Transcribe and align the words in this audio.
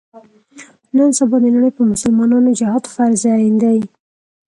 نن 0.97 1.09
سبا 1.17 1.37
د 1.43 1.45
نړۍ 1.55 1.71
په 1.77 1.83
مسلمانانو 1.91 2.57
جهاد 2.59 2.83
فرض 2.93 3.21
عین 3.37 3.55
دی. 3.63 3.79